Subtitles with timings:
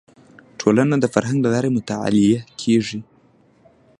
[0.59, 2.99] ټولنه د فرهنګ له لارې مطالعه کیږي